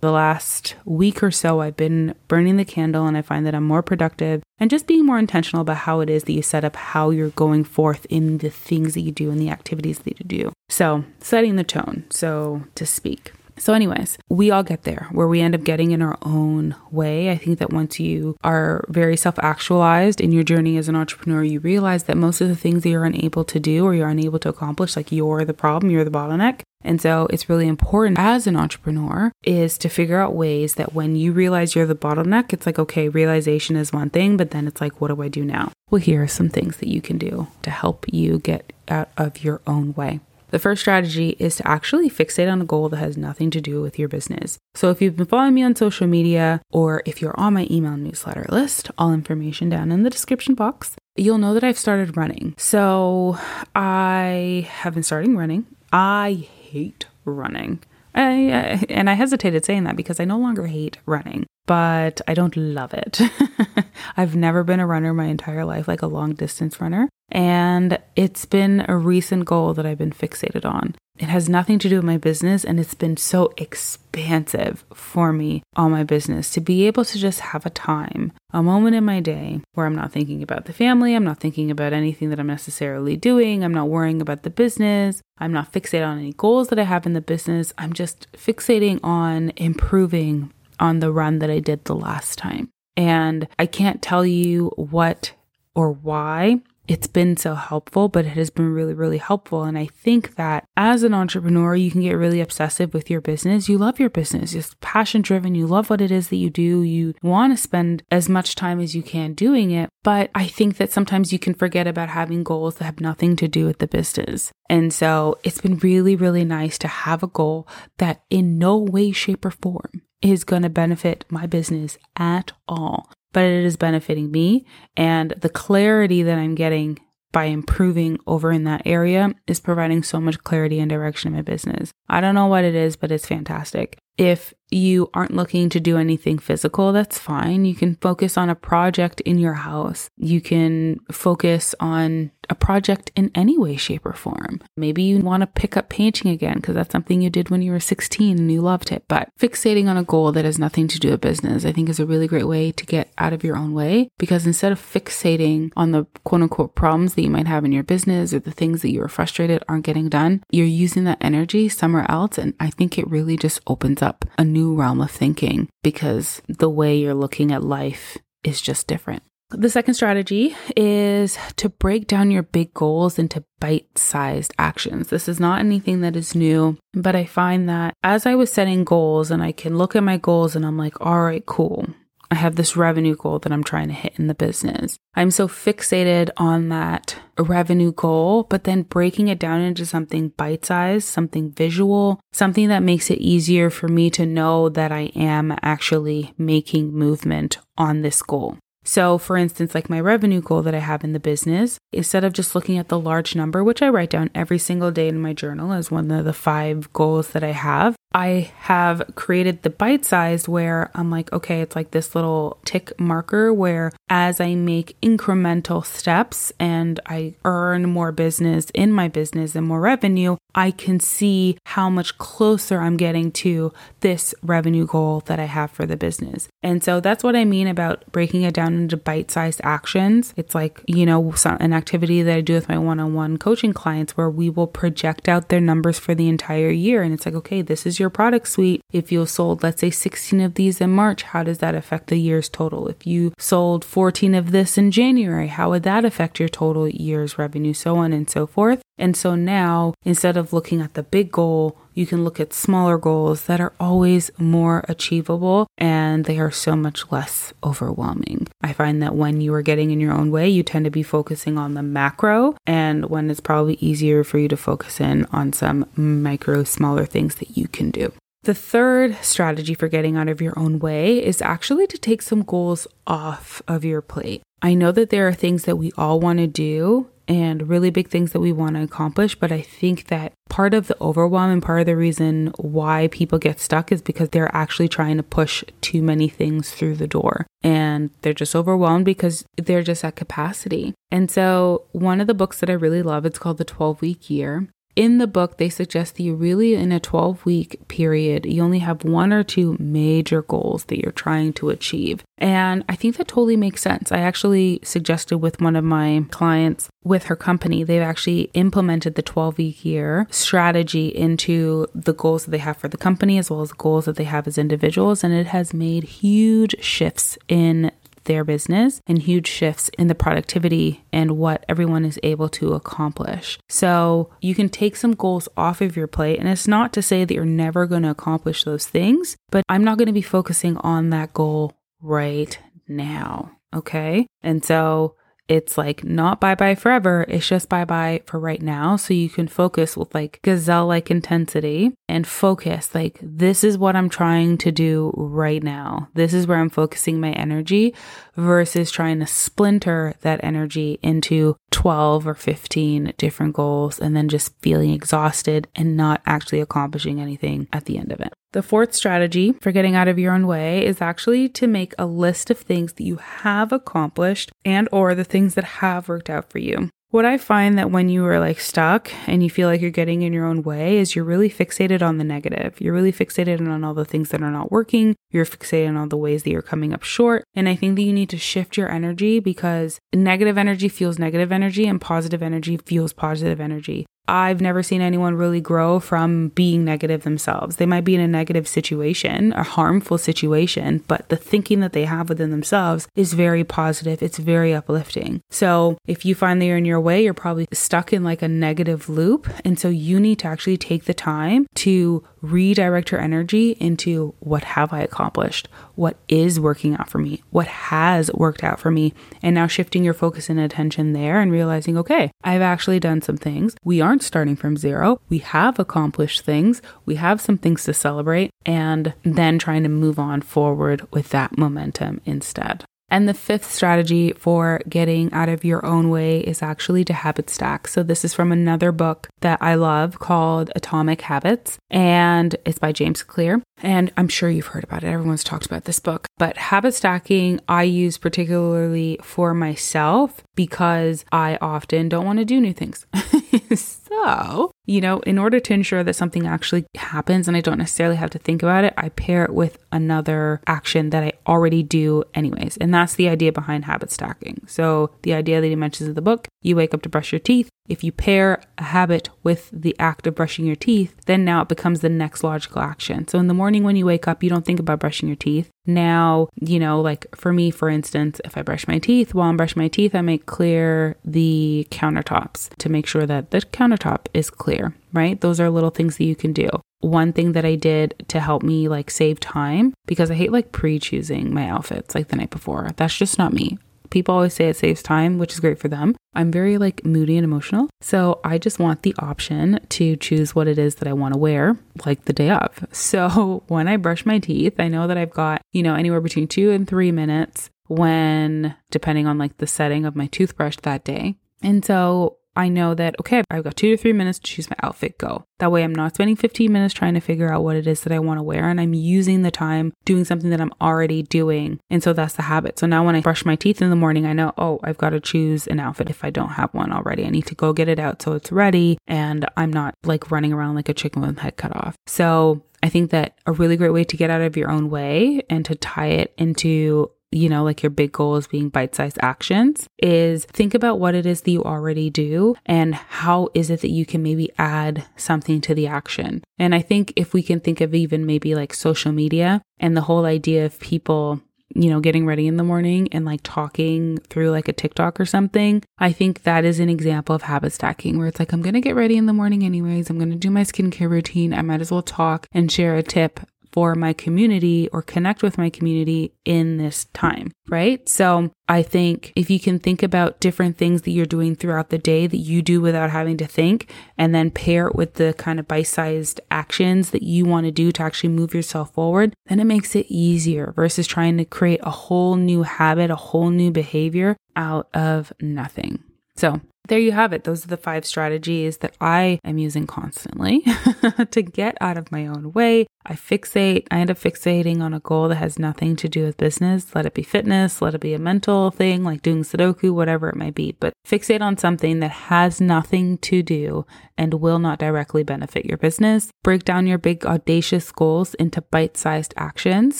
the 0.02 0.12
last 0.12 0.76
week 0.86 1.24
or 1.24 1.32
so, 1.32 1.62
I've 1.62 1.78
been 1.78 2.16
burning 2.28 2.58
the 2.58 2.66
candle, 2.66 3.06
and 3.08 3.18
I 3.18 3.22
find 3.22 3.46
that 3.46 3.56
I'm 3.56 3.64
more 3.64 3.82
productive 3.82 4.42
and 4.60 4.70
just 4.70 4.88
being 4.88 5.06
more 5.06 5.20
intentional 5.20 5.62
about 5.62 5.78
how 5.78 6.02
it 6.02 6.10
is 6.10 6.26
that 6.26 6.34
you 6.34 6.42
set 6.42 6.64
up 6.64 6.76
how 6.76 7.10
you're 7.10 7.30
going 7.30 7.64
forth 7.64 8.06
in 8.10 8.40
the 8.40 8.50
things 8.50 8.94
that 8.94 9.02
you 9.02 9.12
do 9.12 9.32
and 9.32 9.40
the 9.40 9.50
activities 9.50 10.00
that 10.00 10.20
you 10.20 10.26
do. 10.26 10.54
So, 10.70 11.04
setting 11.20 11.56
the 11.56 11.64
tone, 11.64 12.06
so 12.10 12.64
to 12.76 12.86
speak. 12.86 13.34
So, 13.62 13.76
anyways, 13.76 14.18
we 14.28 14.50
all 14.50 14.64
get 14.64 14.86
there 14.86 15.08
where 15.12 15.28
we 15.28 15.40
end 15.40 15.54
up 15.54 15.64
getting 15.64 15.92
in 15.92 16.02
our 16.02 16.18
own 16.24 16.76
way. 16.90 17.30
I 17.30 17.38
think 17.38 17.60
that 17.60 17.72
once 17.72 18.00
you 18.00 18.36
are 18.44 18.84
very 18.90 19.16
self 19.16 19.38
actualized 19.38 20.20
in 20.20 20.32
your 20.32 20.42
journey 20.42 20.78
as 20.78 20.90
an 20.90 20.96
entrepreneur, 20.96 21.44
you 21.44 21.60
realize 21.60 22.06
that 22.06 22.18
most 22.18 22.42
of 22.42 22.48
the 22.48 22.56
things 22.56 22.82
that 22.82 22.90
you're 22.90 23.06
unable 23.06 23.44
to 23.44 23.60
do 23.60 23.86
or 23.86 23.94
you're 23.94 24.10
unable 24.10 24.40
to 24.40 24.50
accomplish, 24.50 24.96
like 24.96 25.12
you're 25.12 25.46
the 25.46 25.54
problem, 25.54 25.92
you're 25.92 26.04
the 26.04 26.10
bottleneck. 26.10 26.62
And 26.84 27.00
so 27.00 27.28
it's 27.30 27.50
really 27.50 27.68
important 27.68 28.18
as 28.18 28.48
an 28.48 28.56
entrepreneur 28.56 29.32
is 29.44 29.78
to 29.78 29.90
figure 29.90 30.20
out 30.20 30.34
ways 30.34 30.74
that 30.76 30.94
when 30.94 31.16
you 31.16 31.32
realize 31.32 31.76
you're 31.76 31.86
the 31.86 31.94
bottleneck, 31.94 32.54
it's 32.54 32.66
like, 32.66 32.80
okay, 32.80 33.10
realization 33.10 33.76
is 33.76 33.94
one 33.94 34.10
thing, 34.10 34.38
but 34.38 34.50
then 34.50 34.68
it's 34.68 34.82
like, 34.82 35.00
what 35.00 35.10
do 35.10 35.22
I 35.22 35.28
do 35.28 35.46
now? 35.46 35.72
Well, 35.92 36.02
here 36.02 36.24
are 36.24 36.28
some 36.28 36.50
things 36.50 36.78
that 36.78 36.90
you 36.90 37.00
can 37.00 37.20
do 37.20 37.46
to 37.62 37.70
help 37.70 38.06
you 38.12 38.40
get 38.40 38.74
out 38.88 39.12
of 39.18 39.44
your 39.44 39.62
own 39.68 39.94
way. 39.94 40.20
The 40.52 40.60
first 40.60 40.82
strategy 40.82 41.38
is 41.40 41.56
to 41.56 41.68
actually 41.68 42.10
fixate 42.10 42.52
on 42.52 42.62
a 42.62 42.66
goal 42.66 42.90
that 42.90 42.98
has 42.98 43.18
nothing 43.18 43.50
to 43.52 43.62
do 43.62 43.82
with 43.82 43.98
your 43.98 44.10
business. 44.10 44.60
So, 44.76 44.90
if 44.90 45.02
you've 45.02 45.16
been 45.16 45.26
following 45.26 45.54
me 45.54 45.64
on 45.64 45.76
social 45.76 46.08
media 46.08 46.62
or 46.70 47.02
if 47.06 47.22
you're 47.22 47.40
on 47.40 47.54
my 47.54 47.68
email 47.72 47.96
newsletter 47.96 48.46
list, 48.50 48.92
all 48.98 49.14
information 49.14 49.70
down 49.70 49.92
in 49.92 50.04
the 50.04 50.10
description 50.10 50.54
box, 50.54 50.96
you'll 51.16 51.38
know 51.38 51.54
that 51.54 51.64
I've 51.64 51.78
started 51.78 52.18
running. 52.18 52.54
So, 52.58 53.38
I 53.74 54.68
have 54.70 54.94
been 54.94 55.04
starting 55.04 55.38
running. 55.38 55.66
I 55.94 56.48
hate 56.62 57.08
running. 57.24 57.80
I, 58.14 58.86
and 58.90 59.10
I 59.10 59.14
hesitated 59.14 59.64
saying 59.64 59.86
that 59.86 59.96
because 59.96 60.20
I 60.20 60.26
no 60.26 60.38
longer 60.38 60.68
hate 60.68 60.98
running, 61.06 61.46
but 61.72 62.20
I 62.28 62.34
don't 62.34 62.58
love 62.58 62.94
it. 62.94 63.22
I've 64.18 64.36
never 64.36 64.62
been 64.62 64.82
a 64.82 64.86
runner 64.86 65.14
my 65.14 65.28
entire 65.28 65.64
life, 65.64 65.88
like 65.88 66.02
a 66.02 66.08
long 66.08 66.34
distance 66.34 66.82
runner. 66.82 67.08
And 67.32 67.98
it's 68.18 68.44
been 68.44 68.84
a 68.90 68.98
recent 68.98 69.46
goal 69.46 69.74
that 69.76 69.86
I've 69.86 69.98
been 69.98 70.12
fixated 70.12 70.66
on. 70.66 70.96
It 71.18 71.30
has 71.30 71.48
nothing 71.48 71.80
to 71.80 71.88
do 71.88 71.96
with 71.96 72.04
my 72.04 72.18
business, 72.18 72.66
and 72.66 72.78
it's 72.78 72.94
been 72.94 73.16
so 73.16 73.54
expansive 73.56 74.84
for 74.94 75.32
me 75.32 75.64
on 75.78 75.92
my 75.92 76.04
business 76.04 76.52
to 76.52 76.60
be 76.60 76.88
able 76.88 77.06
to 77.06 77.18
just 77.18 77.40
have 77.40 77.66
a 77.66 77.70
time, 77.70 78.34
a 78.52 78.62
moment 78.62 78.98
in 78.98 79.06
my 79.06 79.22
day 79.22 79.62
where 79.74 79.86
I'm 79.86 79.96
not 79.96 80.12
thinking 80.12 80.44
about 80.44 80.66
the 80.66 80.74
family, 80.74 81.16
I'm 81.16 81.24
not 81.24 81.40
thinking 81.40 81.72
about 81.72 81.94
anything 81.94 82.32
that 82.32 82.40
I'm 82.40 82.48
necessarily 82.48 83.16
doing, 83.16 83.64
I'm 83.64 83.74
not 83.74 83.88
worrying 83.88 84.22
about 84.22 84.44
the 84.44 84.50
business, 84.50 85.22
I'm 85.38 85.54
not 85.54 85.72
fixated 85.72 86.06
on 86.06 86.20
any 86.20 86.34
goals 86.34 86.68
that 86.68 86.80
I 86.80 86.84
have 86.84 87.06
in 87.06 87.14
the 87.14 87.22
business, 87.22 87.72
I'm 87.78 87.94
just 87.94 88.30
fixating 88.34 89.00
on 89.04 89.54
improving 89.56 90.52
on 90.82 91.00
the 91.00 91.12
run 91.12 91.40
that 91.40 91.50
I 91.50 91.60
did 91.60 91.86
the 91.86 91.96
last 91.96 92.38
time. 92.38 92.70
And 92.98 93.48
I 93.58 93.66
can't 93.68 94.02
tell 94.02 94.26
you 94.26 94.74
what 94.76 95.32
or 95.76 95.92
why 95.92 96.62
it's 96.92 97.08
been 97.08 97.38
so 97.38 97.56
helpful, 97.56 98.10
but 98.10 98.26
it 98.26 98.32
has 98.32 98.50
been 98.50 98.74
really, 98.74 98.94
really 98.94 99.18
helpful. 99.18 99.64
And 99.64 99.78
I 99.78 99.86
think 99.86 100.36
that 100.36 100.66
as 100.76 101.04
an 101.04 101.14
entrepreneur, 101.14 101.74
you 101.74 101.90
can 101.90 102.02
get 102.02 102.18
really 102.18 102.42
obsessive 102.42 102.94
with 102.94 103.10
your 103.10 103.22
business. 103.22 103.70
You 103.70 103.78
love 103.78 103.98
your 103.98 104.10
business, 104.10 104.54
it's 104.54 104.76
passion 104.82 105.22
driven. 105.22 105.56
You 105.56 105.68
love 105.68 105.90
what 105.90 106.02
it 106.02 106.12
is 106.12 106.28
that 106.28 106.36
you 106.36 106.50
do. 106.50 106.84
You 106.84 107.14
want 107.24 107.54
to 107.54 107.58
spend 107.58 108.04
as 108.12 108.28
much 108.28 108.56
time 108.56 108.82
as 108.82 108.94
you 108.94 109.04
can 109.04 109.34
doing 109.34 109.72
it. 109.72 109.90
But 110.04 110.32
I 110.36 110.48
think 110.48 110.76
that 110.78 110.92
sometimes 110.92 111.32
you 111.32 111.40
can 111.40 111.54
forget 111.54 111.88
about 111.88 112.10
having 112.10 112.44
goals 112.44 112.76
that 112.76 112.84
have 112.84 113.00
nothing 113.00 113.38
to 113.38 113.48
do 113.48 113.66
with 113.66 113.80
the 113.80 113.88
business. 113.88 114.52
And 114.70 114.94
so 114.94 115.40
it's 115.46 115.62
been 115.62 115.78
really, 115.78 116.18
really 116.18 116.44
nice 116.44 116.78
to 116.80 116.90
have 116.90 117.24
a 117.24 117.28
goal 117.28 117.70
that 118.00 118.24
in 118.30 118.58
no 118.58 118.78
way, 118.78 119.14
shape, 119.14 119.46
or 119.46 119.52
form 119.52 120.02
is 120.22 120.44
going 120.44 120.64
to 120.64 120.70
benefit 120.70 121.24
my 121.30 121.46
business 121.46 121.98
at 122.18 122.52
all 122.68 123.10
but 123.34 123.44
it 123.44 123.64
is 123.64 123.78
benefiting 123.78 124.32
me. 124.32 124.66
And 124.96 125.32
the 125.32 125.50
clarity 125.50 126.24
that 126.24 126.38
I'm 126.38 126.56
getting 126.56 127.00
by 127.32 127.46
improving 127.46 128.20
over 128.28 128.52
in 128.52 128.66
that 128.66 128.82
area 128.86 129.34
is 129.48 129.60
providing 129.60 130.04
so 130.04 130.20
much 130.20 130.44
clarity 130.44 130.80
and 130.80 130.90
direction 130.90 131.30
in 131.30 131.36
my 131.36 131.42
business. 131.42 131.92
I 132.10 132.20
don't 132.20 132.36
know 132.36 132.48
what 132.48 132.66
it 132.66 132.76
is, 132.76 132.96
but 132.98 133.12
it's 133.12 133.26
fantastic. 133.26 133.98
If 134.18 134.54
you 134.72 135.10
aren't 135.14 135.36
looking 135.36 135.70
to 135.70 135.80
do 135.80 135.98
anything 135.98 136.40
physical, 136.40 136.94
that's 136.94 137.20
fine. 137.20 137.66
You 137.66 137.76
can 137.76 137.96
focus 137.96 138.38
on 138.38 138.50
a 138.50 138.56
project 138.56 139.20
in 139.22 139.38
your 139.38 139.54
house. 139.54 140.10
You 140.18 140.40
can 140.40 141.00
focus 141.12 141.76
on 141.80 142.32
a 142.50 142.56
project 142.56 143.12
in 143.16 143.32
any 143.36 143.58
way, 143.58 143.76
shape, 143.78 144.06
or 144.06 144.14
form. 144.14 144.62
Maybe 144.76 145.04
you 145.04 145.20
want 145.20 145.42
to 145.42 145.48
pick 145.48 145.78
up 145.78 145.90
painting 145.90 146.32
again 146.32 146.56
because 146.56 146.76
that's 146.76 146.92
something 146.92 147.22
you 147.22 147.30
did 147.30 147.50
when 147.50 147.62
you 147.62 147.72
were 147.72 147.80
16 147.80 148.38
and 148.38 148.52
you 148.52 148.62
loved 148.62 148.92
it. 148.92 149.06
But 149.08 149.30
fixating 149.40 149.88
on 149.88 149.98
a 149.98 150.04
goal 150.04 150.32
that 150.34 150.46
has 150.46 150.60
nothing 150.60 150.88
to 150.90 151.00
do 151.00 151.12
with 151.12 151.22
business, 151.22 151.66
I 151.66 151.72
think 151.72 151.88
is 151.88 152.00
a 152.00 152.06
really 152.06 152.28
great 152.28 152.48
way 152.48 152.72
to 152.72 152.86
get 152.86 153.12
out 153.18 153.34
of 153.34 153.44
your 153.44 153.56
own 153.56 153.74
way 153.74 154.10
because 154.18 154.46
instead 154.46 154.72
of 154.72 154.82
fixating 154.82 155.72
on 155.76 155.92
the 155.92 156.06
quote 156.24 156.42
unquote 156.42 156.76
problems 156.76 157.16
that 157.16 157.24
you 157.24 157.30
might 157.30 157.48
have 157.48 157.64
in 157.64 157.72
your 157.72 157.84
business 157.84 158.34
or 158.34 158.40
the 158.40 158.52
things 158.52 158.82
that 158.82 158.92
you 158.92 159.02
are 159.02 159.08
frustrated 159.08 159.64
aren't 159.68 159.86
getting 159.86 160.10
done, 160.10 160.44
you're 160.52 160.66
using 160.66 161.06
that 161.06 161.20
energy 161.22 161.70
somewhere 161.70 162.10
else. 162.10 162.38
And 162.38 162.54
I 162.60 162.70
think 162.70 162.98
it 162.98 163.10
really 163.10 163.38
just 163.38 163.62
opens 163.68 164.01
up 164.02 164.26
a 164.38 164.44
new 164.44 164.76
realm 164.76 165.02
of 165.02 165.12
thinking 165.12 165.70
because 165.84 166.42
the 166.48 166.70
way 166.70 166.98
you're 166.98 167.14
looking 167.14 167.52
at 167.52 167.64
life 167.64 168.18
is 168.44 168.62
just 168.62 168.88
different. 168.88 169.24
The 169.52 169.70
second 169.70 169.96
strategy 169.96 170.56
is 170.78 171.38
to 171.58 171.68
break 171.68 172.08
down 172.08 172.32
your 172.32 172.44
big 172.44 172.74
goals 172.74 173.20
into 173.20 173.44
bite 173.60 173.98
sized 173.98 174.54
actions. 174.58 175.10
This 175.10 175.28
is 175.28 175.42
not 175.42 175.60
anything 175.60 176.00
that 176.02 176.16
is 176.16 176.36
new, 176.36 176.78
but 176.94 177.18
I 177.18 177.26
find 177.26 177.68
that 177.68 177.94
as 178.02 178.26
I 178.26 178.36
was 178.36 178.52
setting 178.52 178.86
goals 178.86 179.30
and 179.30 179.44
I 179.44 179.52
can 179.52 179.78
look 179.78 179.94
at 179.96 180.04
my 180.04 180.16
goals 180.16 180.56
and 180.56 180.66
I'm 180.66 180.78
like, 180.78 181.02
all 181.02 181.22
right, 181.24 181.46
cool. 181.46 181.86
I 182.32 182.36
have 182.36 182.56
this 182.56 182.78
revenue 182.78 183.18
goal 183.18 183.40
that 183.40 183.52
I'm 183.52 183.64
trying 183.64 183.90
to 183.90 183.94
hit 183.94 184.18
in 184.18 184.28
the 184.28 184.34
business. 184.34 184.98
I'm 185.16 185.32
so 185.32 185.50
fixated 185.50 186.30
on 186.38 186.70
that 186.70 187.18
revenue 187.38 187.92
goal, 187.92 188.44
but 188.44 188.64
then 188.64 188.84
breaking 188.84 189.28
it 189.28 189.38
down 189.38 189.60
into 189.60 189.86
something 189.86 190.30
bite 190.30 190.64
sized, 190.66 191.10
something 191.10 191.52
visual, 191.52 192.22
something 192.32 192.70
that 192.70 192.84
makes 192.84 193.12
it 193.12 193.18
easier 193.18 193.70
for 193.70 193.90
me 193.90 194.10
to 194.12 194.26
know 194.26 194.70
that 194.70 194.94
I 194.94 195.12
am 195.14 195.54
actually 195.62 196.34
making 196.38 196.94
movement 196.94 197.58
on 197.78 198.02
this 198.02 198.22
goal. 198.22 198.58
So, 198.84 199.18
for 199.18 199.38
instance, 199.38 199.76
like 199.76 199.90
my 199.90 200.00
revenue 200.00 200.42
goal 200.42 200.62
that 200.64 200.74
I 200.74 200.80
have 200.80 201.04
in 201.04 201.14
the 201.14 201.20
business, 201.20 201.78
instead 201.92 202.24
of 202.24 202.34
just 202.34 202.56
looking 202.56 202.78
at 202.78 202.88
the 202.88 203.00
large 203.00 203.36
number, 203.36 203.64
which 203.64 203.82
I 203.82 203.90
write 203.90 204.10
down 204.10 204.32
every 204.34 204.58
single 204.58 204.90
day 204.90 205.08
in 205.08 205.20
my 205.20 205.34
journal 205.34 205.72
as 205.72 205.92
one 205.92 206.10
of 206.10 206.26
the 206.26 206.34
five 206.34 206.92
goals 206.94 207.30
that 207.32 207.44
I 207.44 207.52
have, 207.52 207.96
I 208.14 208.52
have 208.60 209.04
created 209.16 209.62
the 209.62 209.70
bite 209.70 210.04
size 210.04 210.48
where 210.50 210.92
I'm 210.94 211.10
like, 211.10 211.32
okay, 211.32 211.62
it's 211.62 211.76
like 211.76 211.92
this 211.92 212.14
little 212.14 212.58
tick 212.66 213.00
marker 213.00 213.54
where 213.54 213.92
as 214.10 214.42
I 214.42 214.56
make 214.56 215.00
incremental 215.02 215.86
steps 215.86 216.52
and 216.60 217.00
I 217.06 217.36
earn 217.46 217.90
more 217.90 218.12
business 218.12 218.70
in 218.74 218.92
my 218.92 219.08
business 219.08 219.56
and 219.56 219.66
more 219.66 219.80
revenue, 219.80 220.36
I 220.54 220.72
can 220.72 221.00
see 221.00 221.58
how 221.66 221.90
much 221.90 222.18
closer 222.18 222.82
I'm 222.82 222.98
getting 222.98 223.32
to 223.32 223.72
this 224.02 224.36
revenue 224.44 224.86
goal 224.86 225.22
that 225.28 225.40
I 225.40 225.46
have 225.46 225.72
for 225.72 225.86
the 225.86 225.96
business. 225.96 226.50
And 226.62 226.84
so 226.84 227.00
that's 227.00 227.24
what 227.24 227.38
I 227.38 227.46
mean 227.46 227.68
about 227.68 228.12
breaking 228.12 228.42
it 228.42 228.54
down 228.54 228.74
into 228.74 228.98
bite 228.98 229.32
sized 229.32 229.62
actions. 229.64 230.34
It's 230.36 230.54
like, 230.54 230.82
you 230.88 231.06
know, 231.06 231.34
an 231.46 231.72
activity 231.72 232.22
that 232.24 232.36
I 232.36 232.42
do 232.42 232.56
with 232.56 232.68
my 232.68 232.78
one 232.78 233.00
on 233.00 233.14
one 233.14 233.38
coaching 233.38 233.72
clients 233.74 234.18
where 234.18 234.30
we 234.30 234.50
will 234.50 234.68
project 234.68 235.30
out 235.30 235.48
their 235.48 235.62
numbers 235.62 235.98
for 235.98 236.14
the 236.14 236.28
entire 236.28 236.70
year. 236.70 237.02
And 237.02 237.14
it's 237.14 237.26
like, 237.26 237.36
okay, 237.36 237.62
this 237.62 237.86
is 237.86 238.01
your 238.02 238.10
product 238.10 238.50
suite. 238.50 238.82
If 238.92 239.14
you 239.14 239.26
sold, 239.26 239.64
let's 239.64 239.80
say, 239.80 239.92
16 239.92 240.42
of 240.42 240.56
these 240.56 240.82
in 240.82 240.90
March, 240.90 241.24
how 241.24 241.44
does 241.44 241.60
that 241.60 241.76
affect 241.76 242.08
the 242.08 242.18
year's 242.18 242.50
total? 242.50 242.90
If 242.90 243.08
you 243.08 243.34
sold 243.38 243.86
14 243.86 244.36
of 244.36 244.52
this 244.52 244.78
in 244.78 244.92
January, 244.92 245.48
how 245.48 245.70
would 245.70 245.84
that 245.84 246.04
affect 246.04 246.40
your 246.40 246.50
total 246.50 246.90
year's 246.90 247.38
revenue? 247.38 247.74
So 247.74 247.96
on 247.96 248.12
and 248.12 248.30
so 248.30 248.46
forth. 248.46 248.82
And 249.02 249.18
so 249.18 249.34
now, 249.34 249.96
instead 250.06 250.38
of 250.38 250.54
looking 250.54 250.80
at 250.80 250.94
the 250.94 251.02
big 251.02 251.32
goal, 251.32 251.76
you 251.96 252.06
can 252.06 252.24
look 252.24 252.40
at 252.40 252.54
smaller 252.54 253.00
goals 253.00 253.46
that 253.46 253.60
are 253.60 253.74
always 253.80 254.30
more 254.38 254.86
achievable 254.88 255.68
and 255.78 256.26
they 256.26 256.40
are 256.40 256.52
so 256.52 256.76
much 256.76 257.12
less 257.12 257.52
overwhelming. 257.64 258.48
I 258.62 258.74
find 258.74 259.02
that 259.02 259.16
when 259.16 259.42
you 259.42 259.54
are 259.56 259.64
getting 259.64 259.90
in 259.90 260.00
your 260.00 260.14
own 260.14 260.30
way, 260.30 260.48
you 260.48 260.62
tend 260.62 260.86
to 260.86 260.92
be 260.92 261.04
focusing 261.04 261.58
on 261.58 261.74
the 261.74 261.84
macro, 261.84 262.56
and 262.68 263.10
when 263.10 263.30
it's 263.32 263.40
probably 263.40 263.74
easier 263.82 264.24
for 264.24 264.38
you 264.38 264.48
to 264.50 264.56
focus 264.56 265.02
in 265.02 265.26
on 265.32 265.52
some 265.52 265.88
micro, 265.96 266.64
smaller 266.64 267.06
things 267.06 267.36
that 267.36 267.58
you 267.58 267.68
can 267.68 267.90
do. 267.90 268.14
The 268.44 268.56
third 268.56 269.18
strategy 269.22 269.76
for 269.76 269.88
getting 269.88 270.18
out 270.18 270.28
of 270.28 270.42
your 270.42 270.58
own 270.58 270.80
way 270.80 271.24
is 271.24 271.44
actually 271.44 271.86
to 271.88 271.98
take 271.98 272.24
some 272.24 272.42
goals 272.42 272.88
off 273.06 273.62
of 273.68 273.86
your 273.86 274.02
plate. 274.02 274.42
I 274.64 274.74
know 274.74 274.92
that 274.92 275.12
there 275.12 275.28
are 275.28 275.34
things 275.34 275.66
that 275.66 275.76
we 275.76 275.92
all 275.96 276.20
want 276.20 276.40
to 276.40 276.48
do 276.48 277.08
and 277.28 277.70
really 277.70 277.92
big 277.92 278.10
things 278.10 278.32
that 278.32 278.40
we 278.40 278.52
want 278.52 278.76
to 278.76 278.82
accomplish. 278.82 279.36
But 279.36 279.52
I 279.52 279.62
think 279.62 280.08
that 280.08 280.34
part 280.50 280.74
of 280.74 280.88
the 280.88 280.98
overwhelm 281.00 281.52
and 281.52 281.64
part 281.64 281.82
of 281.82 281.86
the 281.86 281.96
reason 281.96 282.52
why 282.58 283.08
people 283.08 283.38
get 283.38 283.60
stuck 283.60 283.92
is 283.92 284.02
because 284.02 284.30
they're 284.30 284.54
actually 284.56 284.90
trying 284.90 285.18
to 285.18 285.24
push 285.24 285.64
too 285.82 286.02
many 286.02 286.28
things 286.28 286.72
through 286.72 286.96
the 286.96 287.08
door 287.08 287.46
and 287.64 288.10
they're 288.22 288.34
just 288.34 288.56
overwhelmed 288.56 289.06
because 289.06 289.46
they're 289.56 289.84
just 289.84 290.04
at 290.04 290.16
capacity. 290.16 290.94
And 291.12 291.30
so, 291.30 291.86
one 291.92 292.20
of 292.20 292.28
the 292.28 292.34
books 292.34 292.60
that 292.60 292.70
I 292.70 292.74
really 292.74 293.04
love, 293.04 293.26
it's 293.26 293.40
called 293.40 293.60
The 293.60 293.66
12 293.66 294.02
Week 294.02 294.30
Year. 294.30 294.68
In 294.96 295.20
the 295.20 295.28
book, 295.28 295.58
they 295.58 295.70
suggest 295.70 296.16
that 296.16 296.24
you 296.24 296.36
really, 296.36 296.76
in 296.76 296.92
a 296.92 297.00
12 297.00 297.46
week 297.46 297.88
period, 297.88 298.46
you 298.46 298.62
only 298.62 298.80
have 298.80 299.04
one 299.04 299.32
or 299.32 299.44
two 299.44 299.78
major 299.80 300.42
goals 300.42 300.86
that 300.86 301.00
you're 301.00 301.12
trying 301.12 301.54
to 301.54 301.70
achieve. 301.70 302.24
And 302.38 302.84
I 302.90 302.96
think 302.96 303.18
that 303.18 303.28
totally 303.28 303.56
makes 303.56 303.82
sense. 303.82 304.12
I 304.12 304.20
actually 304.20 304.80
suggested 304.84 305.38
with 305.38 305.62
one 305.62 305.76
of 305.76 305.84
my 305.84 306.26
clients 306.32 306.90
with 307.04 307.26
her 307.26 307.36
company, 307.36 307.84
they've 307.84 308.02
actually 308.02 308.50
implemented 308.54 309.16
the 309.16 309.22
12 309.22 309.58
week 309.58 309.86
year 309.86 310.28
strategy 310.30 311.08
into 311.08 311.88
the 311.96 312.14
goals 312.14 312.46
that 312.46 312.52
they 312.52 312.58
have 312.58 312.78
for 312.78 312.88
the 312.88 312.98
company 312.98 313.38
as 313.38 313.50
well 313.50 313.62
as 313.62 313.70
the 313.70 313.76
goals 313.76 314.06
that 314.06 314.16
they 314.16 314.24
have 314.24 314.48
as 314.48 314.58
individuals. 314.58 315.24
And 315.24 315.34
it 315.34 315.48
has 315.48 315.74
made 315.74 316.04
huge 316.04 316.76
shifts 316.84 317.38
in 317.48 317.92
their 318.26 318.44
business 318.44 319.02
and 319.08 319.22
huge 319.22 319.48
shifts 319.48 319.90
in 319.98 320.08
the 320.08 320.16
productivity 320.16 321.04
and 321.12 321.38
what 321.38 321.66
everyone 321.68 322.06
is 322.06 322.20
able 322.24 322.50
to 322.50 322.74
accomplish. 322.74 323.60
So 323.70 324.30
you 324.42 324.56
can 324.56 324.70
take 324.70 324.96
some 324.96 325.14
goals 325.14 325.48
off 325.58 325.82
of 325.82 325.96
your 325.96 326.08
plate. 326.08 326.40
And 326.40 326.48
it's 326.48 326.68
not 326.68 326.94
to 326.94 327.02
say 327.02 327.26
that 327.26 327.34
you're 327.34 327.46
never 327.46 327.86
going 327.86 328.04
to 328.04 328.10
accomplish 328.10 328.64
those 328.64 328.88
things, 328.88 329.36
but 329.50 329.64
I'm 329.70 329.84
not 329.84 329.98
going 329.98 330.08
to 330.08 330.14
be 330.14 330.22
focusing 330.22 330.78
on 330.78 331.10
that 331.10 331.34
goal 331.34 331.74
right 332.02 332.58
now. 332.88 333.52
Okay. 333.74 334.28
And 334.44 334.64
so 334.64 335.16
it's 335.48 335.78
like 335.78 336.04
not 336.04 336.40
bye 336.40 336.56
bye 336.56 336.76
forever. 336.76 337.26
It's 337.28 337.48
just 337.48 337.68
bye 337.68 337.86
bye 337.86 338.22
for 338.26 338.40
right 338.40 338.62
now. 338.62 338.96
So 338.96 339.14
you 339.14 339.30
can 339.30 339.48
focus 339.48 339.98
with 339.98 340.14
like 340.14 340.40
gazelle 340.44 340.88
like 340.88 341.12
intensity 341.12 341.94
and 342.08 342.26
focus 342.26 342.96
like, 342.96 343.20
this 343.22 343.64
is 343.64 343.78
what 343.78 343.96
I'm 343.96 344.10
trying 344.10 344.58
to 344.60 344.72
do 344.72 345.12
right 345.16 345.62
now. 345.62 346.10
This 346.14 346.34
is 346.34 346.48
where 346.48 346.58
I'm 346.58 346.70
focusing 346.70 347.20
my 347.20 347.32
energy 347.32 347.94
versus 348.36 348.92
trying 348.92 349.20
to 349.20 349.28
splinter 349.28 350.14
that 350.22 350.44
energy 350.44 351.00
into 351.02 351.58
12 351.72 352.28
or 352.28 352.36
15 352.36 353.14
different 353.18 353.54
goals 353.54 354.00
and 354.00 354.16
then 354.16 354.30
just 354.30 354.54
feeling 354.62 354.92
exhausted 354.92 355.68
and 355.76 355.98
not 355.98 356.22
actually 356.26 356.62
accomplishing 356.62 357.20
anything 357.20 357.68
at 357.74 357.86
the 357.86 357.98
end 357.98 358.12
of 358.12 358.20
it. 358.20 358.34
The 358.54 358.62
fourth 358.62 358.94
strategy 358.94 359.54
for 359.62 359.72
getting 359.72 359.96
out 359.96 360.10
of 360.10 360.20
your 360.20 360.34
own 360.34 360.46
way 360.46 360.86
is 360.86 361.02
actually 361.02 361.48
to 361.48 361.68
make 361.68 361.94
a 361.98 362.06
list 362.06 362.50
of 362.50 362.60
things 362.60 362.92
that 362.94 363.06
you 363.06 363.16
have 363.16 363.72
accomplished 363.72 364.52
and 364.66 364.90
or 364.92 365.16
the 365.16 365.24
things 365.24 365.56
that 365.56 365.64
have 365.64 366.10
worked 366.10 366.30
out 366.30 366.50
for 366.50 366.60
you. 366.60 366.90
What 367.12 367.24
I 367.24 367.38
find 367.38 367.78
that 367.78 367.92
when 367.92 368.10
you 368.10 368.26
are 368.26 368.40
like 368.40 368.60
stuck 368.60 369.10
and 369.26 369.42
you 369.42 369.50
feel 369.50 369.70
like 369.70 369.80
you're 369.80 369.90
getting 369.90 370.22
in 370.22 370.34
your 370.34 370.46
own 370.46 370.64
way 370.64 370.98
is 370.98 371.16
you're 371.16 371.24
really 371.24 371.50
fixated 371.50 372.02
on 372.02 372.18
the 372.18 372.26
negative. 372.26 372.80
You're 372.82 372.94
really 372.94 373.14
fixated 373.14 373.66
on 373.66 373.84
all 373.86 373.94
the 373.94 374.06
things 374.06 374.30
that 374.30 374.42
are 374.42 374.52
not 374.52 374.72
working. 374.72 375.16
You're 375.30 375.46
fixated 375.46 375.88
on 375.88 375.98
all 375.98 376.08
the 376.08 376.18
ways 376.18 376.44
that 376.44 376.52
you're 376.52 376.62
coming 376.62 376.94
up 376.94 377.04
short. 377.04 377.46
And 377.54 377.70
I 377.70 377.76
think 377.76 377.96
that 377.96 378.04
you 378.04 378.14
need 378.14 378.30
to 378.30 378.38
shift 378.38 378.76
your 378.76 378.90
energy 378.90 379.40
because 379.40 380.00
negative 380.14 380.58
energy 380.58 380.90
fuels 380.90 381.20
negative 381.20 381.54
energy 381.54 381.86
and 381.86 382.02
positive 382.02 382.44
energy 382.44 382.76
fuels 382.78 383.14
positive 383.14 383.62
energy. 383.62 384.06
I've 384.28 384.62
never 384.62 384.84
seen 384.84 385.02
anyone 385.02 385.36
really 385.36 385.62
grow 385.62 386.00
from 386.00 386.50
being 386.50 386.86
negative 386.86 387.24
themselves. 387.24 387.76
They 387.76 387.86
might 387.86 388.06
be 388.06 388.16
in 388.16 388.22
a 388.22 388.28
negative 388.28 388.68
situation, 388.68 389.52
a 389.54 389.64
harmful 389.64 390.18
situation, 390.18 391.04
but 391.08 391.28
the 391.30 391.36
thinking 391.36 391.80
that 391.82 391.94
they 391.94 392.06
have 392.06 392.30
within 392.30 392.52
themselves 392.52 393.08
is 393.16 393.34
very 393.34 393.64
positive. 393.64 394.24
It's 394.24 394.38
very 394.38 394.74
uplifting. 394.74 395.42
So 395.50 395.98
if 396.08 396.24
you 396.26 396.36
find 396.36 396.62
that 396.62 396.66
you're 396.66 396.78
in 396.78 396.86
your 396.86 397.02
way, 397.02 397.24
you're 397.24 397.34
probably 397.34 397.68
stuck 397.74 398.14
in 398.14 398.24
like 398.24 398.42
a 398.42 398.48
negative 398.48 399.10
loop. 399.10 399.50
And 399.66 399.78
so 399.80 399.90
you 399.90 400.20
need 400.20 400.40
to 400.40 400.48
actually 400.48 400.78
take 400.78 401.06
the 401.06 401.14
time 401.14 401.68
to 401.76 402.24
redirect 402.42 403.12
your 403.12 403.22
energy 403.22 403.72
into 403.80 404.34
what 404.40 404.64
have 404.64 404.94
I 404.94 405.02
accomplished? 405.02 405.68
What 405.96 406.18
is 406.28 406.60
working 406.60 406.96
out 406.96 407.10
for 407.10 407.18
me? 407.18 407.44
What 407.52 407.68
has 407.68 408.32
worked 408.34 408.64
out 408.64 408.80
for 408.80 408.92
me? 408.92 409.14
And 409.42 409.56
now 409.56 409.68
shifting 409.68 410.04
your 410.04 410.14
focus 410.14 410.50
and 410.50 410.60
attention 410.60 411.14
there 411.14 411.40
and 411.40 411.52
realizing, 411.52 411.98
okay, 411.98 412.32
I've 412.44 412.62
actually 412.62 413.00
done 413.00 413.22
some 413.22 413.38
things. 413.38 413.76
We 413.84 414.02
aren't 414.02 414.24
starting 414.24 414.56
from 414.56 414.78
zero. 414.78 415.20
We 415.30 415.40
have 415.40 415.80
accomplished 415.80 416.42
things. 416.42 416.82
We 417.06 417.16
have 417.16 417.42
some 417.42 417.58
things 417.58 417.84
to 417.86 417.94
celebrate 417.94 418.52
and 418.66 419.14
then 419.24 419.60
trying 419.60 419.84
to 419.84 419.90
move 419.90 420.20
on 420.20 420.42
forward 420.42 421.08
with 421.12 421.30
that 421.30 421.58
momentum 421.58 422.22
instead. 422.26 422.86
And 423.12 423.28
the 423.28 423.34
fifth 423.34 423.70
strategy 423.70 424.32
for 424.32 424.80
getting 424.88 425.34
out 425.34 425.50
of 425.50 425.66
your 425.66 425.86
own 425.86 426.10
way 426.10 426.40
is 426.40 426.64
actually 426.64 427.04
to 427.06 427.14
habit 427.14 427.50
stack. 427.50 427.90
So, 427.90 428.04
this 428.04 428.24
is 428.24 428.34
from 428.34 428.54
another 428.54 428.94
book 428.94 429.28
that 429.42 429.62
I 429.62 429.76
love 429.76 430.18
called 430.20 430.72
Atomic 430.78 431.20
Habits, 431.20 431.78
and 431.90 432.56
it's 432.64 432.80
by 432.80 432.94
James 432.94 433.22
Clear. 433.22 433.62
And 433.82 434.12
I'm 434.18 434.28
sure 434.28 434.50
you've 434.50 434.68
heard 434.68 434.84
about 434.84 435.04
it. 435.04 435.08
Everyone's 435.08 435.44
talked 435.44 435.66
about 435.66 435.86
this 435.86 436.00
book. 436.00 436.28
But 436.38 436.58
habit 436.58 436.94
stacking, 436.94 437.60
I 437.68 437.84
use 437.84 438.18
particularly 438.18 439.20
for 439.22 439.54
myself 439.54 440.42
because 440.56 441.26
I 441.32 441.58
often 441.62 442.10
don't 442.10 442.26
want 442.26 442.40
to 442.40 442.46
do 442.46 442.60
new 442.60 442.74
things. 442.74 443.06
so, 443.76 444.72
you 444.86 445.02
know, 445.02 445.20
in 445.22 445.38
order 445.38 445.60
to 445.60 445.74
ensure 445.74 446.04
that 446.04 446.16
something 446.16 446.46
actually 446.46 446.86
happens 446.96 447.48
and 447.48 447.58
I 447.58 447.62
don't 447.62 447.78
necessarily 447.78 448.16
have 448.16 448.30
to 448.32 448.40
think 448.40 448.64
about 448.64 448.84
it, 448.84 448.94
I 448.98 449.10
pair 449.10 449.44
it 449.44 449.54
with 449.54 449.78
another 449.92 450.62
action 450.68 451.10
that 451.12 451.24
I 451.24 451.34
already 451.48 451.84
do 451.84 452.24
anyways. 452.34 452.78
And 452.78 452.94
that's 452.94 453.16
the 453.16 453.30
idea 453.30 453.52
behind 453.52 453.86
habit 453.86 454.12
stacking. 454.12 454.62
So, 454.68 455.12
the 455.24 455.34
idea 455.34 455.62
that 455.62 455.68
he 455.68 455.76
mentions 455.76 456.10
in 456.10 456.16
the 456.16 456.22
book 456.22 456.48
you 456.62 456.76
wake 456.76 456.94
up 456.94 457.02
to 457.04 457.10
brush 457.10 457.32
your 457.32 457.40
teeth. 457.40 457.70
If 457.90 458.04
you 458.04 458.12
pair 458.12 458.62
a 458.78 458.84
habit 458.84 459.30
with 459.44 459.70
the 459.74 459.96
act 460.00 460.28
of 460.28 460.36
brushing 460.36 460.66
your 460.66 460.76
teeth, 460.76 461.16
then 461.26 461.44
now 461.44 461.62
it 461.62 461.68
becomes 461.68 462.00
the 462.00 462.10
next 462.10 462.44
logical 462.44 462.82
action. 462.82 463.28
So 463.28 463.40
in 463.40 463.48
the 463.48 463.54
morning 463.54 463.84
when 463.84 463.96
you 463.96 464.06
wake 464.06 464.28
up, 464.28 464.44
you 464.44 464.50
don't 464.50 464.66
think 464.66 464.80
about 464.80 465.00
brushing 465.00 465.28
your 465.28 465.36
teeth. 465.36 465.70
Now, 465.86 466.48
you 466.56 466.80
know, 466.80 467.02
like 467.02 467.26
for 467.36 467.52
me, 467.52 467.72
for 467.72 467.90
instance, 467.90 468.40
if 468.46 468.58
I 468.58 468.62
brush 468.62 468.88
my 468.88 469.00
teeth, 469.00 469.34
while 469.34 469.50
I'm 469.50 469.58
brushing 469.58 469.82
my 469.82 469.88
teeth, 469.88 470.16
I 470.16 470.22
make 470.22 470.46
clear 470.46 471.18
the 471.26 471.88
countertops 471.92 472.70
to 472.78 472.90
make 472.90 473.08
sure 473.08 473.26
that 473.26 473.52
the 473.52 473.62
countertop 473.62 474.28
is 474.34 474.50
clear, 474.50 474.96
right? 475.12 475.42
Those 475.42 475.60
are 475.60 475.70
little 475.70 475.90
things 475.90 476.18
that 476.18 476.26
you 476.26 476.36
can 476.36 476.54
do 476.54 476.70
one 477.02 477.34
thing 477.34 477.54
that 477.54 477.66
I 477.66 477.76
did 477.76 478.24
to 478.30 478.40
help 478.40 478.64
me 478.64 478.88
like 478.88 479.10
save 479.12 479.40
time 479.40 479.94
because 480.06 480.32
I 480.32 480.36
hate 480.36 480.52
like 480.52 480.72
pre 480.72 481.00
choosing 481.00 481.54
my 481.54 481.68
outfits 481.68 482.16
like 482.16 482.30
the 482.30 482.36
night 482.36 482.52
before. 482.52 482.90
That's 482.96 483.18
just 483.18 483.38
not 483.38 483.54
me. 483.54 483.78
People 484.12 484.36
always 484.36 484.54
say 484.54 484.68
it 484.68 484.76
saves 484.76 485.02
time, 485.02 485.40
which 485.40 485.54
is 485.54 485.60
great 485.60 485.80
for 485.80 485.88
them. 485.88 486.16
I'm 486.34 486.52
very 486.52 486.78
like 486.78 487.06
moody 487.06 487.38
and 487.38 487.44
emotional. 487.44 487.90
So 488.02 488.40
I 488.44 488.58
just 488.58 488.80
want 488.80 489.02
the 489.02 489.16
option 489.20 489.80
to 489.90 490.16
choose 490.18 490.54
what 490.54 490.68
it 490.68 490.78
is 490.78 490.96
that 490.96 491.08
I 491.08 491.14
want 491.14 491.34
to 491.34 491.40
wear 491.40 491.78
like 492.06 492.26
the 492.26 492.34
day 492.34 492.52
of. 492.52 492.86
So 493.12 493.64
when 493.68 493.88
I 493.88 493.98
brush 493.98 494.26
my 494.26 494.40
teeth, 494.40 494.80
I 494.80 494.88
know 494.88 495.08
that 495.08 495.18
I've 495.18 495.32
got, 495.32 495.62
you 495.72 495.84
know, 495.84 495.96
anywhere 495.96 496.22
between 496.22 496.48
two 496.48 496.72
and 496.72 496.88
three 496.88 497.12
minutes 497.12 497.70
when, 497.88 498.76
depending 498.90 499.28
on 499.28 499.38
like 499.38 499.58
the 499.58 499.68
setting 499.68 500.06
of 500.06 500.16
my 500.16 500.28
toothbrush 500.28 500.78
that 500.84 501.04
day. 501.04 501.36
And 501.62 501.84
so 501.84 502.38
I 502.56 502.70
know 502.70 502.94
that, 502.96 503.16
okay, 503.20 503.44
I've 503.50 503.64
got 503.64 503.76
two 503.76 503.92
to 503.92 503.98
three 503.98 504.14
minutes 504.14 504.40
to 504.40 504.46
choose 504.46 504.70
my 504.70 504.76
outfit, 504.84 505.18
go. 505.18 505.46
That 505.60 505.72
way 505.72 505.84
I'm 505.84 505.96
not 505.96 506.16
spending 506.16 506.36
15 506.36 506.72
minutes 506.72 506.94
trying 506.94 507.14
to 507.14 507.20
figure 507.20 507.52
out 507.52 507.64
what 507.64 507.76
it 507.76 507.88
is 507.88 508.02
that 508.02 508.14
I 508.14 508.20
want 508.20 508.40
to 508.40 508.44
wear 508.44 508.70
and 508.70 508.82
I'm 508.82 508.94
using 508.94 509.44
the 509.44 509.52
time 509.52 509.94
doing 510.06 510.26
something 510.26 510.50
that 510.50 510.62
I'm 510.62 510.74
already 510.82 511.24
doing. 511.24 511.80
And 511.90 512.04
so 512.04 512.14
that's 512.14 512.34
the 512.34 512.44
habit. 512.44 512.80
So 512.80 512.88
now 512.88 513.06
when 513.06 513.16
I 513.16 513.22
brush 513.22 513.46
my 513.46 513.56
teeth 513.56 513.82
in 513.82 513.90
the 513.90 513.96
morning, 513.96 514.26
I 514.26 514.34
know, 514.34 514.54
oh, 514.58 514.80
I've 514.84 514.98
got 514.98 515.12
to 515.12 515.20
choose 515.20 515.68
an 515.68 515.80
outfit 515.80 516.10
if 516.10 516.24
I 516.24 516.30
don't 516.30 516.50
have 516.50 516.74
one 516.74 516.92
already. 516.92 517.26
I 517.26 517.30
need 517.30 517.46
to 517.48 517.56
go 517.56 517.74
get 517.74 517.88
it 517.88 518.00
out 518.00 518.22
so 518.22 518.34
it's 518.34 518.52
ready 518.52 518.98
and 519.08 519.48
I'm 519.56 519.72
not 519.72 519.96
like 520.04 520.32
running 520.32 520.52
around 520.52 520.76
like 520.76 520.90
a 520.90 520.94
chicken 520.94 521.22
with 521.22 521.38
my 521.38 521.44
head 521.44 521.58
cut 521.58 521.76
off. 521.76 521.96
So 522.08 522.64
I 522.84 522.90
think 522.90 523.12
that 523.12 523.36
a 523.46 523.52
really 523.52 523.78
great 523.78 523.94
way 523.94 524.04
to 524.04 524.18
get 524.18 524.30
out 524.30 524.42
of 524.42 524.58
your 524.58 524.72
own 524.72 524.90
way 524.90 525.44
and 525.50 525.64
to 525.66 525.76
tie 525.76 526.08
it 526.08 526.34
into 526.38 527.12
you 527.32 527.50
know, 527.50 527.64
like 527.64 527.82
your 527.82 527.90
big 527.90 528.12
goals 528.12 528.48
being 528.48 528.70
bite 528.70 528.96
sized 528.96 529.18
actions, 529.22 529.88
is 530.02 530.46
think 530.46 530.74
about 530.74 531.00
what 531.00 531.16
it 531.16 531.26
is 531.26 531.42
that 531.42 531.52
you 531.52 531.64
already 531.64 532.10
do 532.10 532.56
and 532.66 532.96
how 532.96 533.50
is 533.54 533.70
it 533.70 533.82
that 533.82 533.90
you 533.90 534.06
can 534.06 534.22
maybe 534.22 534.52
add 534.58 535.06
something 535.16 535.62
to 535.62 535.74
the 535.74 535.88
action. 535.88 536.44
And 536.60 536.76
I 536.76 536.82
think 536.82 537.14
if 537.16 537.34
we 537.34 537.42
can 537.42 537.60
think 537.60 537.82
of 537.82 537.96
even 537.96 538.26
maybe 538.26 538.56
like 538.56 538.74
social 538.74 539.12
media 539.12 539.62
and 539.80 539.96
the 539.96 540.02
whole 540.02 540.26
idea 540.26 540.66
of 540.66 540.80
people 540.80 541.42
you 541.76 541.90
know, 541.90 542.00
getting 542.00 542.26
ready 542.26 542.48
in 542.48 542.58
the 542.58 542.64
morning 542.64 543.08
and 543.12 543.26
like 543.26 543.40
talking 543.44 544.18
through 544.30 544.52
like 544.52 544.68
a 544.68 544.74
TikTok 544.74 545.20
or 545.20 545.26
something, 545.26 545.84
I 546.00 546.12
think 546.12 546.44
that 546.44 546.66
is 546.66 546.80
an 546.80 546.90
example 546.90 547.36
of 547.36 547.44
habit 547.44 547.74
stacking 547.74 548.18
where 548.18 548.28
it's 548.28 548.40
like, 548.40 548.52
I'm 548.52 548.62
going 548.62 548.74
to 548.74 548.82
get 548.82 548.96
ready 548.96 549.18
in 549.18 549.26
the 549.26 549.34
morning 549.34 549.64
anyways. 549.64 550.10
I'm 550.10 550.18
going 550.18 550.32
to 550.32 550.36
do 550.36 550.52
my 550.52 550.64
skincare 550.64 551.10
routine. 551.10 551.54
I 551.54 551.62
might 551.62 551.82
as 551.82 551.92
well 551.92 552.02
talk 552.02 552.48
and 552.52 552.72
share 552.72 552.96
a 552.96 553.04
tip 553.04 553.40
for 553.72 553.96
my 553.96 554.14
community 554.14 554.90
or 554.92 555.02
connect 555.02 555.42
with 555.42 555.58
my 555.58 555.70
community 555.70 556.34
in 556.46 556.78
this 556.78 557.06
time, 557.14 557.52
right? 557.70 558.08
So 558.08 558.52
I 558.68 558.84
think 558.84 559.32
if 559.36 559.50
you 559.50 559.60
can 559.60 559.80
think 559.80 560.04
about 560.04 560.40
different 560.40 560.78
things 560.78 561.04
that 561.04 561.12
you're 561.12 561.26
doing 561.26 561.56
throughout 561.56 561.90
the 561.90 561.98
day 561.98 562.28
that 562.28 562.38
you 562.38 562.62
do 562.62 562.82
without 562.82 563.10
having 563.10 563.38
to 563.38 563.48
think, 563.48 563.92
and 564.18 564.36
then 564.36 564.52
pair 564.52 564.88
it 564.88 564.96
with 564.96 565.16
the 565.16 565.34
kind 565.38 565.60
of 565.60 565.68
bite 565.68 565.88
sized 565.88 566.42
actions 566.50 567.12
that 567.12 567.24
you 567.24 567.46
want 567.46 567.66
to 567.66 567.72
do 567.72 567.92
to 567.92 568.04
actually 568.04 568.30
move 568.30 568.54
yourself 568.54 568.94
forward, 568.94 569.34
then 569.48 569.60
it 569.60 569.66
makes 569.66 569.96
it 569.96 570.06
easier 570.10 570.72
versus 570.76 571.08
trying 571.08 571.38
to 571.38 571.46
create 571.46 571.80
a 571.84 571.92
whole 571.92 572.36
new 572.36 572.64
habit, 572.64 573.10
a 573.10 573.16
whole 573.16 573.50
new 573.50 573.72
behavior 573.72 574.36
out 574.56 574.90
of 574.94 575.32
nothing. 575.42 576.04
So 576.36 576.62
there 576.88 577.00
you 577.00 577.12
have 577.12 577.32
it. 577.32 577.44
Those 577.44 577.64
are 577.64 577.70
the 577.70 577.78
five 577.78 578.06
strategies 578.06 578.80
that 578.80 578.96
I 579.00 579.40
am 579.46 579.58
using 579.58 579.88
constantly 579.88 580.66
to 581.32 581.42
get 581.42 581.78
out 581.80 581.98
of 581.98 582.12
my 582.12 582.28
own 582.28 582.52
way. 582.52 582.88
I 583.06 583.14
fixate, 583.14 583.88
I 583.90 584.00
end 584.00 584.12
up 584.12 584.18
fixating 584.18 584.82
on 584.82 584.94
a 584.94 585.00
goal 585.00 585.30
that 585.30 585.36
has 585.36 585.58
nothing 585.58 585.96
to 585.96 586.10
do 586.10 586.26
with 586.26 586.38
business. 586.38 586.94
Let 586.94 587.06
it 587.06 587.14
be 587.14 587.24
fitness, 587.24 587.82
let 587.82 587.96
it 587.96 588.02
be 588.02 588.14
a 588.14 588.20
mental 588.20 588.72
thing 588.72 589.04
like 589.04 589.22
doing 589.22 589.44
Sudoku, 589.44 589.94
whatever 589.94 590.28
it 590.28 590.36
might 590.36 590.56
be. 590.56 590.76
But 590.80 590.94
fixate 591.08 591.42
on 591.42 591.58
something 591.58 592.00
that 592.00 592.12
has 592.12 592.60
nothing 592.60 593.20
to 593.20 593.42
do 593.42 593.86
and 594.18 594.34
will 594.36 594.60
not 594.60 594.80
directly 594.80 595.24
benefit 595.24 595.66
your 595.66 595.78
business. 595.78 596.30
Break 596.44 596.66
down 596.66 596.88
your 596.88 596.98
big 596.98 597.26
audacious 597.26 597.92
goals 597.92 598.34
into 598.34 598.62
bite 598.62 598.98
sized 598.98 599.34
actions 599.38 600.00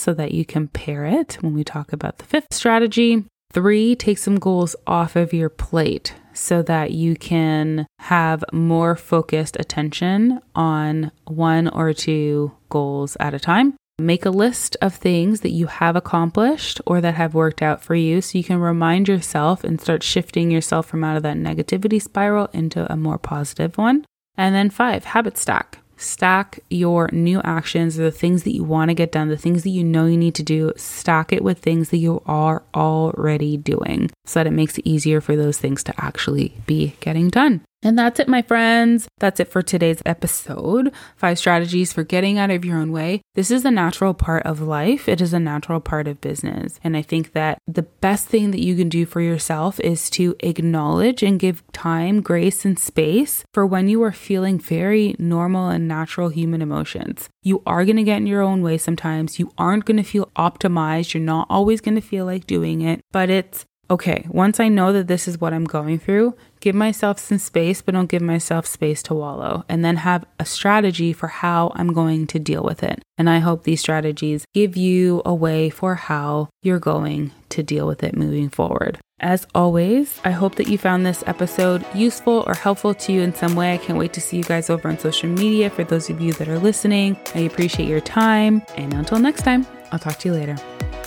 so 0.00 0.12
that 0.14 0.32
you 0.32 0.44
can 0.44 0.68
pair 0.68 1.06
it 1.06 1.38
when 1.40 1.54
we 1.54 1.64
talk 1.64 1.92
about 1.92 2.18
the 2.18 2.24
fifth 2.24 2.52
strategy. 2.52 3.24
Three, 3.50 3.94
take 3.94 4.18
some 4.18 4.36
goals 4.36 4.74
off 4.86 5.14
of 5.14 5.32
your 5.32 5.48
plate 5.48 6.14
so 6.34 6.62
that 6.62 6.90
you 6.90 7.16
can 7.16 7.86
have 8.00 8.44
more 8.52 8.96
focused 8.96 9.56
attention 9.58 10.40
on 10.54 11.12
one 11.24 11.68
or 11.68 11.92
two 11.92 12.52
goals 12.68 13.16
at 13.20 13.34
a 13.34 13.40
time. 13.40 13.74
Make 13.98 14.24
a 14.24 14.30
list 14.30 14.76
of 14.80 14.94
things 14.94 15.42
that 15.42 15.50
you 15.50 15.66
have 15.66 15.96
accomplished 15.96 16.80
or 16.86 17.00
that 17.00 17.14
have 17.14 17.34
worked 17.34 17.62
out 17.62 17.84
for 17.84 17.94
you 17.94 18.20
so 18.20 18.38
you 18.38 18.44
can 18.44 18.58
remind 18.58 19.06
yourself 19.06 19.62
and 19.62 19.80
start 19.80 20.02
shifting 20.02 20.50
yourself 20.50 20.86
from 20.86 21.04
out 21.04 21.16
of 21.16 21.22
that 21.22 21.36
negativity 21.36 22.00
spiral 22.00 22.48
into 22.52 22.90
a 22.90 22.96
more 22.96 23.18
positive 23.18 23.76
one. 23.76 24.04
And 24.36 24.54
then 24.54 24.70
five, 24.70 25.04
habit 25.04 25.36
stack 25.36 25.81
stack 26.02 26.60
your 26.68 27.08
new 27.12 27.40
actions, 27.42 27.96
the 27.96 28.10
things 28.10 28.42
that 28.42 28.54
you 28.54 28.64
want 28.64 28.90
to 28.90 28.94
get 28.94 29.12
done, 29.12 29.28
the 29.28 29.36
things 29.36 29.62
that 29.62 29.70
you 29.70 29.84
know 29.84 30.06
you 30.06 30.16
need 30.16 30.34
to 30.34 30.42
do, 30.42 30.72
stack 30.76 31.32
it 31.32 31.42
with 31.42 31.58
things 31.58 31.90
that 31.90 31.98
you 31.98 32.22
are 32.26 32.62
already 32.74 33.56
doing 33.56 34.10
so 34.26 34.40
that 34.40 34.46
it 34.46 34.52
makes 34.52 34.78
it 34.78 34.86
easier 34.86 35.20
for 35.20 35.36
those 35.36 35.58
things 35.58 35.82
to 35.84 35.94
actually 35.98 36.54
be 36.66 36.96
getting 37.00 37.28
done. 37.28 37.62
And 37.82 37.98
that's 37.98 38.20
it, 38.20 38.28
my 38.28 38.42
friends. 38.42 39.08
That's 39.18 39.40
it 39.40 39.48
for 39.48 39.60
today's 39.60 40.02
episode. 40.06 40.92
Five 41.16 41.38
strategies 41.38 41.92
for 41.92 42.04
getting 42.04 42.38
out 42.38 42.50
of 42.50 42.64
your 42.64 42.78
own 42.78 42.92
way. 42.92 43.22
This 43.34 43.50
is 43.50 43.64
a 43.64 43.70
natural 43.70 44.14
part 44.14 44.44
of 44.44 44.60
life, 44.60 45.08
it 45.08 45.20
is 45.20 45.32
a 45.32 45.40
natural 45.40 45.80
part 45.80 46.06
of 46.06 46.20
business. 46.20 46.78
And 46.84 46.96
I 46.96 47.02
think 47.02 47.32
that 47.32 47.58
the 47.66 47.82
best 47.82 48.28
thing 48.28 48.50
that 48.52 48.62
you 48.62 48.76
can 48.76 48.88
do 48.88 49.06
for 49.06 49.20
yourself 49.20 49.80
is 49.80 50.08
to 50.10 50.36
acknowledge 50.40 51.22
and 51.22 51.40
give 51.40 51.62
time, 51.72 52.20
grace, 52.20 52.64
and 52.64 52.78
space 52.78 53.44
for 53.52 53.66
when 53.66 53.88
you 53.88 54.02
are 54.02 54.12
feeling 54.12 54.58
very 54.58 55.16
normal 55.18 55.68
and 55.68 55.88
natural 55.88 56.28
human 56.28 56.62
emotions. 56.62 57.28
You 57.42 57.62
are 57.66 57.84
going 57.84 57.96
to 57.96 58.04
get 58.04 58.18
in 58.18 58.26
your 58.26 58.42
own 58.42 58.62
way 58.62 58.78
sometimes. 58.78 59.38
You 59.38 59.52
aren't 59.58 59.86
going 59.86 59.96
to 59.96 60.02
feel 60.02 60.30
optimized. 60.36 61.14
You're 61.14 61.22
not 61.22 61.46
always 61.50 61.80
going 61.80 61.96
to 61.96 62.00
feel 62.00 62.26
like 62.26 62.46
doing 62.46 62.82
it, 62.82 63.00
but 63.10 63.30
it's 63.30 63.66
okay, 63.92 64.24
once 64.30 64.58
I 64.58 64.68
know 64.68 64.90
that 64.94 65.06
this 65.06 65.28
is 65.28 65.38
what 65.38 65.52
I'm 65.52 65.66
going 65.66 65.98
through, 65.98 66.34
give 66.60 66.74
myself 66.74 67.18
some 67.18 67.36
space, 67.36 67.82
but 67.82 67.92
don't 67.92 68.08
give 68.08 68.22
myself 68.22 68.64
space 68.64 69.02
to 69.04 69.14
wallow, 69.14 69.66
and 69.68 69.84
then 69.84 69.96
have 69.96 70.24
a 70.40 70.46
strategy 70.46 71.12
for 71.12 71.26
how 71.28 71.72
I'm 71.74 71.92
going 71.92 72.26
to 72.28 72.38
deal 72.38 72.62
with 72.62 72.82
it. 72.82 73.02
And 73.18 73.28
I 73.28 73.40
hope 73.40 73.64
these 73.64 73.80
strategies 73.80 74.46
give 74.54 74.78
you 74.78 75.20
a 75.26 75.34
way 75.34 75.68
for 75.68 75.94
how 75.94 76.48
you're 76.62 76.78
going 76.78 77.32
to 77.50 77.62
deal 77.62 77.86
with 77.86 78.02
it 78.02 78.16
moving 78.16 78.48
forward. 78.48 78.98
As 79.20 79.46
always, 79.54 80.18
I 80.24 80.30
hope 80.30 80.54
that 80.54 80.68
you 80.68 80.78
found 80.78 81.04
this 81.04 81.22
episode 81.26 81.84
useful 81.94 82.44
or 82.46 82.54
helpful 82.54 82.94
to 82.94 83.12
you 83.12 83.20
in 83.20 83.34
some 83.34 83.54
way. 83.54 83.74
I 83.74 83.78
can't 83.78 83.98
wait 83.98 84.14
to 84.14 84.22
see 84.22 84.38
you 84.38 84.42
guys 84.42 84.70
over 84.70 84.88
on 84.88 84.98
social 84.98 85.28
media 85.28 85.68
for 85.68 85.84
those 85.84 86.08
of 86.08 86.18
you 86.18 86.32
that 86.34 86.48
are 86.48 86.58
listening. 86.58 87.18
I 87.34 87.40
appreciate 87.40 87.90
your 87.90 88.00
time. 88.00 88.62
And 88.76 88.94
until 88.94 89.18
next 89.18 89.42
time, 89.42 89.66
I'll 89.92 89.98
talk 89.98 90.18
to 90.20 90.28
you 90.28 90.34
later. 90.34 90.56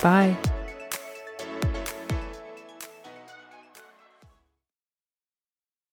Bye. 0.03 0.37